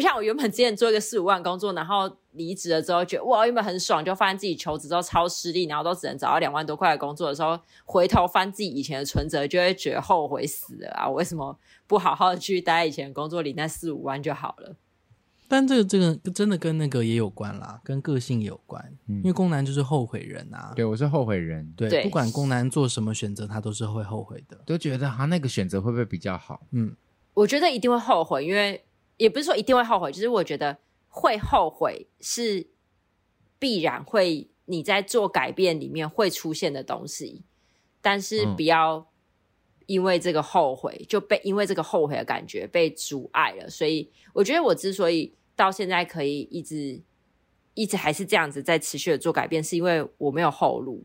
[0.00, 11.08] 像我原本之前做一个四五万工作，然后离职了之后，觉得哇，原本很爽，就发现自己求职之后超失利，然后都只能找到两万多块的工作的时候，回头翻自己以前的存折，就会觉得后悔死了啊！
[11.08, 14.76] 我为什么不好好的去待以前的工作里那四五万就好了？
[15.48, 18.82] 但这个这个真的跟那个也有关啦，跟个性有关。
[19.06, 20.72] 嗯、因为宫男就是后悔人啊。
[20.74, 21.70] 对，我是后悔人。
[21.76, 24.58] 对，对不管宫男做什么选择，他都是会后悔的。
[24.64, 26.62] 都觉得他那个选择会不会比较好？
[26.70, 26.96] 嗯，
[27.34, 28.82] 我觉得一定会后悔，因为
[29.16, 32.66] 也不是说一定会后悔，就是我觉得会后悔是
[33.58, 37.42] 必然会你在做改变里面会出现的东西，
[38.00, 39.10] 但是不要
[39.86, 43.68] 因为这个后悔就被因为这个后悔的感觉被阻碍了。
[43.68, 45.34] 所以我觉得我之所以。
[45.54, 46.98] 到现在可以一直
[47.74, 51.04] 一直还是这样子在持续的做改变，是因为我没有后路，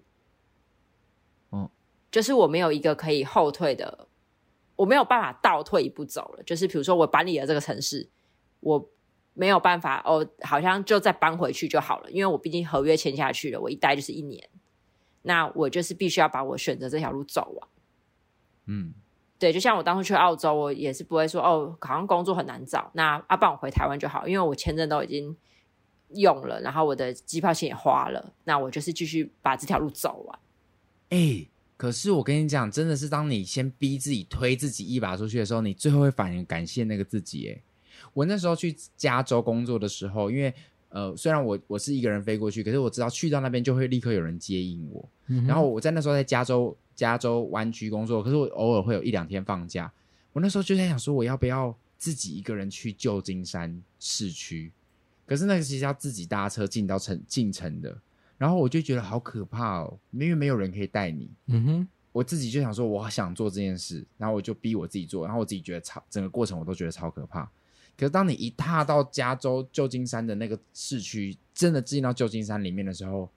[1.51, 1.69] 嗯，
[2.09, 4.06] 就是我没有一个可以后退的，
[4.77, 6.43] 我没有办法倒退一步走了。
[6.43, 8.07] 就是比如说我搬离了这个城市，
[8.61, 8.89] 我
[9.33, 14.49] 没有办法哦，好像就再搬回去就好了，因为我毕竟合约签下去了，我一待就是一年，
[15.23, 17.67] 那我就是必须要把我选择这条路走完，
[18.67, 18.93] 嗯。
[19.39, 25.37] 对，就像我当初去澳洲，我也是不会说哦，好像工作很难找，那阿爸我回台湾就好，因为我签证都已经
[26.15, 30.39] 用了，然后我的机票钱也花了，那我就是继续把这条路走完。
[31.09, 37.47] 哎，可是我跟你讲，真的是当你先逼自己推自己一把出去的时候，你最后会反而感谢那个自己。
[37.49, 37.61] 哎，
[38.13, 40.53] 我那时候去加州工作的时候，因为
[40.89, 46.75] 呃，虽然我我是一个人飞过去，可是我知道去到那边就会立刻有人接应我，嗯、然后我在那时候在加州。
[46.97, 49.93] 加州湾区工作，可是我偶尔会有一两天放假。
[50.33, 54.71] 我那时候就在想说，我要不要自己一个人去旧金山市区？
[55.27, 57.95] 可是那个其实要自己搭车进到城进城的，
[58.37, 61.29] 然后我就觉得好可怕哦，因为没有人可以带你。
[61.47, 67.43] 嗯哼，我自己就想说，我想做这件事，然后我就逼我自己做，然后我自己觉得超整个过程我都觉得超可怕。
[67.97, 73.29] 可是当你一踏到加州旧金山的那个市区，真的进到旧金山里面的时候。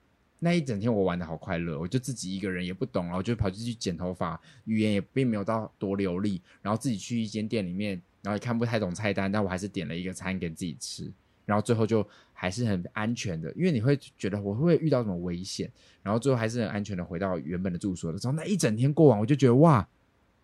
[0.43, 11.13] 那一整天我玩得好快乐，我就自己一个人也不懂，然后就跑去去剪头发，语言也并没有到多流利，然后自己去一间店里面，然后也看不太懂菜单，但我还是点了一个餐给自己吃，
[11.45, 12.03] 然后最后就
[12.41, 15.71] 还是很安全的，因为你会觉得我会不会遇到什么危险，
[16.03, 19.87] 然后最后还是很安全的回到原本的住所的时候，那一整天过完，我就觉得哇。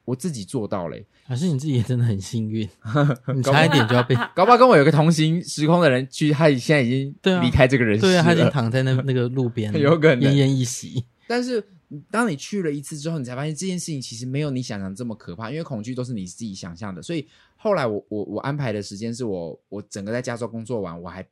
[0.05, 2.63] 我自己做到了，还是你自己也真的很幸运，
[3.35, 11.05] 你差一点就要被搞不好跟我有个同行时空的人去，他现在已经离开这个人世了，对啊，他已经躺在那那个路边， 有可能奄奄一息。
[11.27, 11.61] 但是
[12.09, 17.03] 当你去了一次之后，你才发现这件事情其实没有你想象这么可怕，因为恐惧都是你自己想象的。
[17.03, 21.27] 所以后来我我我安排的时间是我我整个在加州工作完，我还。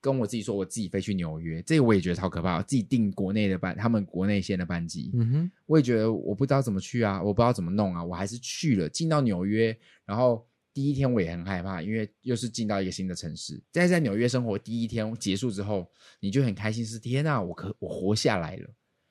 [0.00, 2.58] 跟我自己说，我自己飞去纽约，这个我也觉得超可怕。
[2.58, 8.88] 我自己订国内的班，他们国内线的班机，嗯哼，我也觉得我不知道怎么去啊，我不知道怎么弄啊，我还是去了。
[8.88, 13.60] 进到纽约，然后第一天我也很害怕，因为又是进到一个新的城市。
[13.72, 18.68] 在在纽约生活第一天结束之后，你就很开心，是天啊，我可我活下来了。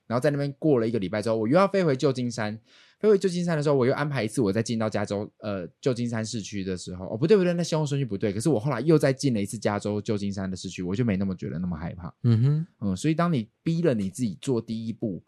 [0.07, 2.57] 然后在那边过了一个礼拜之后，我又要飞回旧金山。
[2.99, 8.33] 飞回旧金山的时候，我又安排一次，我再进到加州，呃，旧金山市区的时候，哦，不对不对，那先后顺序不对。
[8.33, 12.11] 可是我后来又再进了一次加州旧金山的市区，我就没那么觉得那么害怕。
[12.23, 15.21] 嗯哼，嗯，所以当你逼了你自己做第一步，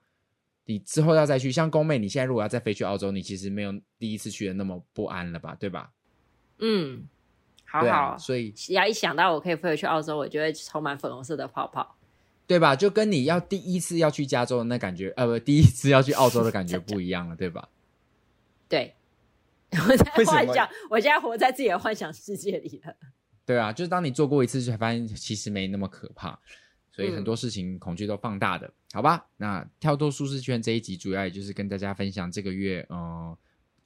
[0.66, 5.56] 你之后要再去，像宫妹，你现在如果要再飞去澳洲，你其实没有第一次去的那么不安了吧？
[5.60, 5.92] 对吧？
[6.58, 7.04] 嗯，
[7.66, 7.88] 好好。
[7.88, 11.99] 啊，所以只要一想到我可以飞回去澳洲，我就会充满粉红色的泡泡。
[12.50, 12.76] 对吧？
[12.76, 17.70] 就跟你要第一次要去加州的那感觉，呃，不，第一次要去澳洲的感觉不一样了，对吧？
[18.68, 18.96] 对，
[19.70, 22.96] 我在幻想，我现在活在自己的幻想世界里了。
[23.46, 26.40] 对啊，就是当你做过一次，才发现其实没那么可怕，
[26.92, 29.28] 所以很多事情恐惧都放大的，嗯、好吧？
[29.38, 33.38] 那跳脱舒适圈这一集，主要也就是跟大家分享这个月，嗯、呃，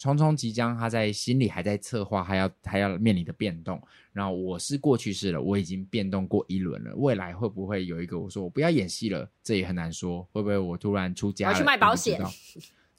[0.03, 3.81] 聪聪即将他在心里还在策划，还要还要面临的变动。
[4.11, 9.31] 然后我是过去式了，我已经变动过一轮了，未来会不会有一个我说我不要演戏了？
[9.41, 11.53] 这也很难说，会不会我突然出家了？
[11.53, 12.19] 我去卖保险。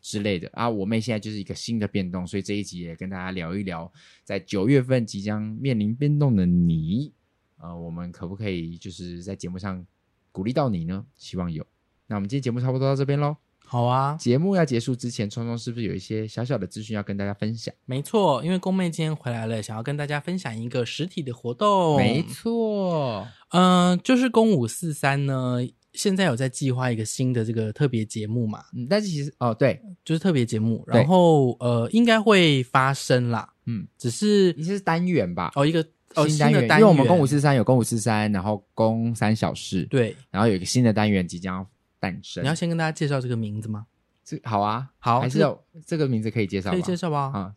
[0.00, 3.90] 之类的啊，我妹现在就是一个新的变动，所以这一集也跟大家聊一聊，
[4.22, 7.12] 在九月份即将面临变动的你，
[7.58, 9.86] 呃，我们可不可以就是在节目上
[10.32, 11.04] 鼓励到你呢？
[11.16, 11.66] 希望有。
[12.06, 13.36] 那我们今天节目差不多到这边喽。
[13.74, 14.16] 好啊。
[14.20, 17.74] 节目要结束之前，聪聪是不是有一些小小的资讯要跟大家分享？
[17.86, 21.96] 没错，因为宫妹今天回来了，想要跟大家分享一个实体的活动。
[21.96, 25.58] 没错，嗯、呃，就是公五四三呢，
[25.92, 28.62] 现在有在计划一个新的这个特别节目嘛。
[28.76, 33.54] 嗯，但是其实哦，对，就是特别节目，然后呃，应该会发生啦。
[33.66, 35.50] 嗯，只是一些是单元吧？
[35.56, 35.84] 哦，一个。
[36.14, 41.66] 哦，新的单元，因为我们公五四三有公五四三，然后公三小事，对，然后有一个新的单元即将要
[42.04, 42.42] 诞生。
[42.44, 43.86] 你要先跟大家介绍这个名字吗？
[44.22, 46.70] 这好啊，好，还是要这个名字可以介绍？
[46.70, 47.30] 可以介绍吧？
[47.32, 47.54] 啊，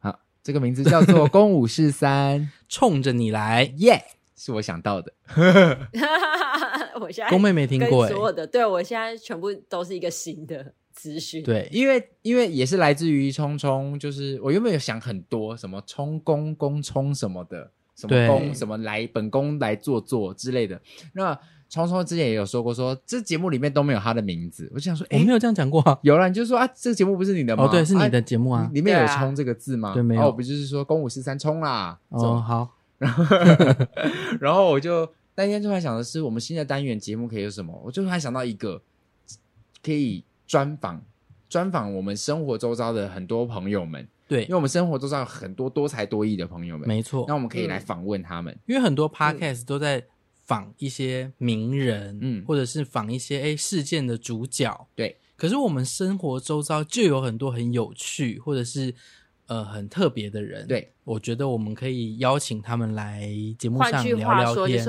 [0.00, 4.02] 好，这个名字叫做 公五四三，冲着你来，耶、yeah!，
[4.34, 5.12] 是我想到的。
[7.00, 10.74] 我现在宫妹没听过，所有的，对，我现在全部都是一个新的。
[10.96, 20.80] 资讯对，因为因为也是来自于聪聪，就是我原本有想很多什么冲公公冲什么的，什么公什么来本宫来做做之类的。
[21.12, 25.98] 那聪聪之前也有说过说，说这节目里面都没有他的名字，我就想说，我没有这样讲过、啊。
[26.02, 27.64] 有了，你就说啊，这个节目不是你的吗？
[27.64, 29.92] 哦，对，是你的节目啊，啊里面有冲这个字吗？
[29.94, 30.28] 对，没有。
[30.28, 31.98] 哦，不就是说公五四三冲啦？
[32.08, 32.70] 哦，好。
[32.98, 33.24] 然后
[34.40, 37.78] 然后我就那天突然想的是，我们新的单元节目可以有什么？
[37.84, 38.80] 我就还想到一个
[39.82, 41.02] 可以专访。
[41.48, 47.24] 专访我们生活周遭的很多朋友们，对，因为我们生活周遭有很多多才多艺的朋友们，没错。
[47.28, 50.02] 那我们可以来访问他们，嗯、因为很多 podcast 都在
[50.46, 55.16] 访一些名人，嗯，或者是访一些诶事件的主角，对。
[55.36, 58.94] 可是我们生活周遭就有很多很有趣或者是
[59.48, 60.92] 呃很特别的人，对。
[61.04, 63.28] 我觉得我们可以邀请他们来
[63.58, 64.84] 节目上聊聊天。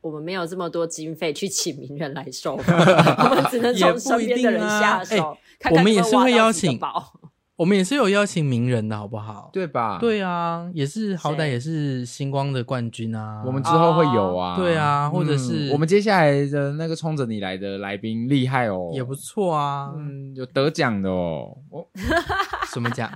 [0.00, 2.78] 我们没有这么多经费去请名人来受访，
[3.28, 5.36] 我们只能从身边的人下手。
[5.58, 6.78] 看看我们也是会邀请，
[7.58, 9.50] 我们也是有邀请名人的，好不好？
[9.52, 9.98] 对吧？
[9.98, 13.42] 对啊，也是好歹也是星光的冠军啊。
[13.44, 21.48] 我们之后会有啊，对啊，或者是、嗯、我们接下来的那个冲着你来的来宾厉害哦，也不错啊，嗯，有得奖的哦。
[21.70, 21.84] 哦
[22.72, 23.10] 什么奖？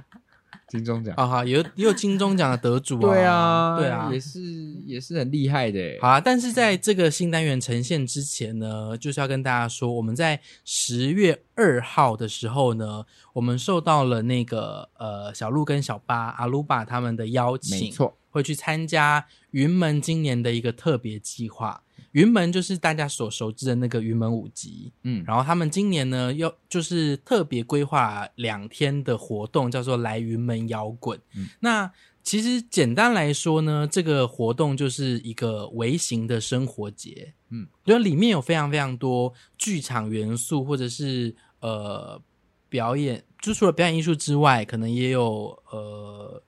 [0.73, 4.41] 金钟奖啊，好，有也有金钟奖的得主啊， 对啊，对啊，也是
[4.87, 5.99] 也是很厉害的。
[6.01, 13.05] 好啊，但是在这个新单元呈现之前呢，就是要跟大家说，我们在十月二号的时候呢，
[13.35, 21.83] 我们受到了那个呃小鹿跟小巴阿鲁巴他们的邀请，没错，会去参加云门今年的一个特别计划。
[22.13, 31.19] 云门就是大家所熟知的那个云门舞集，嗯，然后他们今年呢，要就是特别规划两天的活动，叫做来云门摇滚。
[31.35, 31.91] 嗯，那
[32.23, 42.21] 其实简单来说呢，这个活动就是一个微型的生活节，嗯，因为里面有非常非常多剧场元素，或者是呃
[42.69, 46.43] 表演，就除了表演艺术之外，可能也有呃。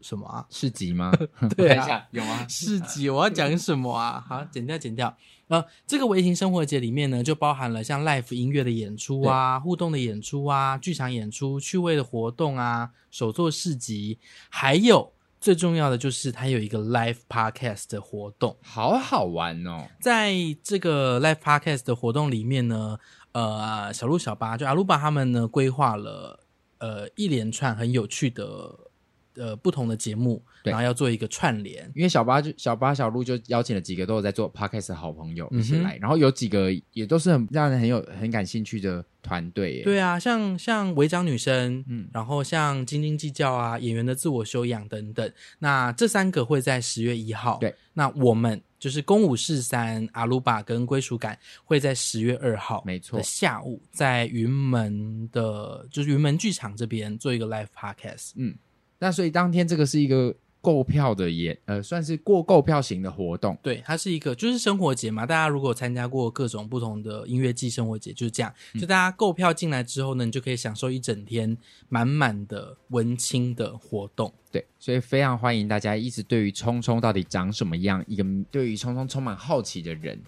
[0.00, 0.46] 什么啊？
[0.50, 1.12] 市集吗？
[1.56, 2.46] 对啊，有吗？
[2.48, 4.22] 市集，我要讲什么啊？
[4.28, 5.16] 好，剪掉，剪掉。
[5.48, 19.88] 呃，这个微型生活节里面呢，就包含了像 live 音乐的演出啊，互动的演出啊，剧场演出、趣味的活动啊，手作市集，还有最重要的就是它有一个 live podcast 的活动，好好玩哦。
[20.00, 20.32] 在
[20.62, 22.96] 这个 live podcast 的活动里面呢，
[23.32, 26.38] 呃，小鹿、小巴就阿鲁巴他们呢，规划了
[26.78, 28.89] 呃一连串很有趣的。
[29.34, 39.82] 呃，不同的节目，然后要做一个串联，因为小八就小八小鹿就邀请了几个都有在做 podcast 的好朋友一起来，嗯，然后有几个也都是很让人很有很感兴趣的团队。
[39.82, 45.32] 对啊，像像违章女生，嗯，然后像斤斤计较啊，演员的自我修养等等。
[45.58, 58.56] 那这三个会在十月一号，对，那我们就是公五四三阿鲁巴跟归属感会在十月二号，没错，下午在云门的，就是云门剧场这边做一个 live podcast，嗯。
[59.00, 63.56] 那所以当天这个是一个购票的也呃，算是过购票型的活动。
[63.62, 65.24] 对，它是一个就是生活节嘛。
[65.24, 68.54] 大家如果参加过各种不同的音乐季生活节，就是这样。
[68.74, 71.56] 就大家购票进来之后呢，你就可以享受一整天
[71.88, 74.30] 满满的文青的活动。
[74.52, 80.20] 对，所以非常欢迎大家一直对于聪聪到底长什么样，一个对于聪聪充满好奇的人，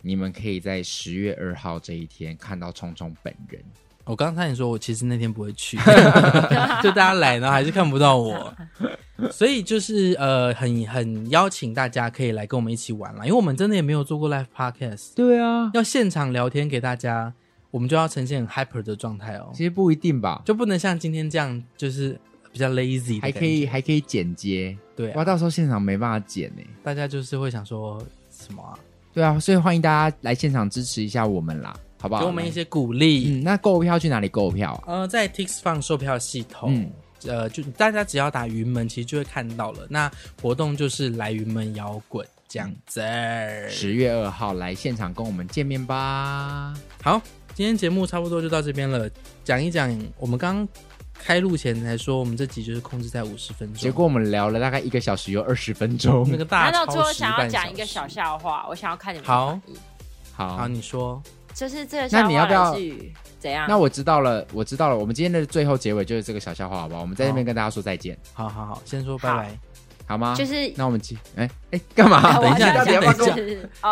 [0.00, 3.62] 你们可以在十月二号这一天看到聪聪本人。
[4.04, 5.78] 我刚才你说我其实那天不会去，
[6.82, 8.54] 就大家来呢还是看不到我，
[9.30, 17.32] 所以就是呃很很邀请大家可以来跟我们一起玩啦，因为我们真的也没有做过 live podcast，对啊，要现场聊天给大家，
[17.70, 19.50] 我们就要呈现很 hyper 的状态哦。
[19.54, 22.18] 其实不一定吧，就不能像今天这样，就是
[22.52, 27.98] 比较 lazy，还可以还可以剪接，对、啊，哇，到时候现场没办法剪呢，大家就是会想说
[28.30, 28.76] 什么啊？
[29.14, 31.74] 对啊，所以欢迎大家来现场支持一下我们啦。
[32.04, 32.20] 好不好？
[32.20, 33.30] 给我们一些鼓励。
[33.30, 34.78] 嗯，那购票去哪里购票？
[34.86, 36.74] 呃，在 TixFun 售票系统。
[36.74, 36.90] 嗯，
[37.26, 39.86] 呃，就大家只要打云门，其实就会看到了。
[39.88, 40.10] 那
[40.42, 43.00] 活动就是来云门摇滚这样子。
[43.70, 46.74] 十月二号来现场跟我们见面吧。
[47.02, 47.18] 好，
[47.54, 49.08] 今天节目差不多就到这边了。
[49.42, 50.68] 讲一讲，我们刚
[51.14, 56.86] 开录前才说，我们这集就是控制在五十分钟，结果我们聊了大概一个小时有二十分钟，那个大难道。
[56.86, 59.58] 最后想要讲一个小笑话，我想要看你们好，
[60.34, 61.22] 好，好，你说，
[61.54, 62.22] 就是这个笑话。
[62.24, 62.72] 那你要不要
[63.38, 63.66] 怎样？
[63.68, 64.96] 那我知道了，我知道了。
[64.96, 67.00] 我们今天的最后结尾就是这个小笑话，好不好？
[67.00, 68.16] 我们在这边跟大家说再见。
[68.32, 69.58] 好好好，先说拜拜。
[70.06, 70.34] 好吗？
[70.36, 72.20] 就是那我们继哎哎干嘛？
[72.38, 73.00] 等一下， 等一下，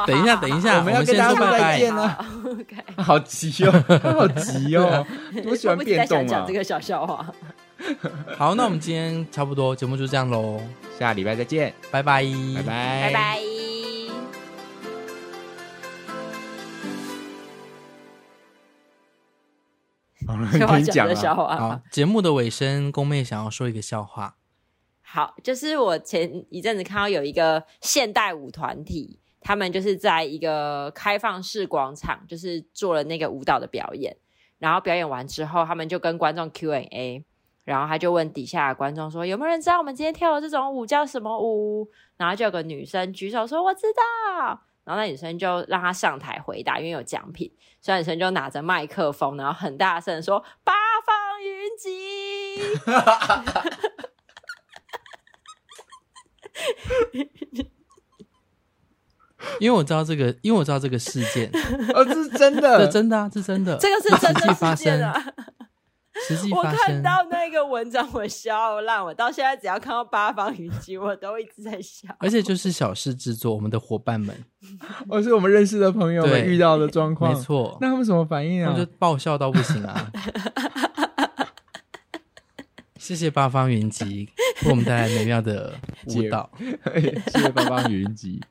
[0.07, 2.27] 等一下，等一下，我们要跟大家说再见了。
[2.99, 3.73] 好急哦，
[4.13, 5.07] 好急哦，
[5.47, 6.25] 我喜欢变动啊。
[6.25, 7.25] 讲这个小笑话。
[8.37, 10.61] 好，那我们今天差不多节目就这样喽，
[10.99, 12.23] 下礼拜再见，拜拜，
[12.57, 13.82] 拜拜，拜拜。
[20.67, 21.15] 可以讲了。
[21.15, 24.37] 好，节目的尾声，宫妹想要说一个笑话。
[25.01, 34.17] 好，就是我前一阵子看到有一个现代舞团体，他们就是在一个开放式广场，就是做了那个舞蹈的表演。
[34.59, 37.25] 然后表演完之后，他们就跟观众 Q&A，
[37.65, 50.73] 然后他就问底下的观众说：“有没有人知道我们今天跳的这种舞叫什么舞？”然后就有个女生举手说：“我知道。”然后那女生就让她上台回答，因为有奖品，所以女生就拿着麦克风，然后很大声的说：“八
[51.07, 51.89] 方云集。”
[59.59, 61.51] 因为我知道这个，因为我知道这个事件，
[61.95, 65.13] 哦，这是真的，这真的啊，这真的，这个是真的发生啊，
[66.29, 66.73] 实际发生。
[66.73, 72.09] 我看到那个文章，我笑烂，我到现在只要看到八方云集，我都一直在笑。
[72.19, 74.35] 而且就是小事制作，我们的伙伴们，
[75.09, 77.79] 哦，是我们认识的朋友们遇到的状况，没错。
[77.81, 78.71] 那他们什么反应啊？
[78.71, 80.11] 他们就爆笑到不行啊！
[82.99, 84.29] 谢谢八方云集
[84.65, 85.75] 为我们带来美妙的
[86.07, 86.49] 舞蹈。
[87.33, 88.41] 谢谢八方云集。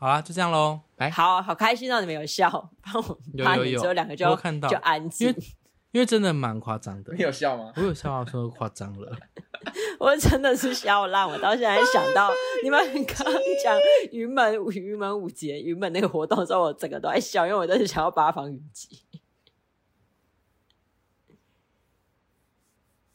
[0.00, 0.80] 好啦，就这样喽。
[0.96, 2.48] 来，好好开心让你们有笑，
[2.80, 5.42] 帮我有有有，只有两个就看到就安静，因为
[5.90, 7.12] 因为真的蛮夸张的。
[7.14, 7.72] 你有笑吗？
[7.74, 9.12] 我有笑，说夸张了。
[9.98, 12.30] 我真的是笑烂，我到现在想到
[12.62, 13.34] 你们刚刚
[13.64, 13.76] 讲
[14.12, 19.02] 云门云门舞集云门那个活动的时候，我整个都在笑，因为我真的想要八方云集。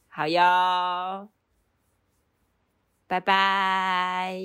[0.08, 1.28] 好哟，
[3.06, 4.38] 拜拜。